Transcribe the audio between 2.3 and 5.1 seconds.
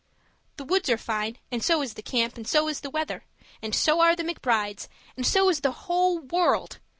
and so is the weather, and so are the McBrides,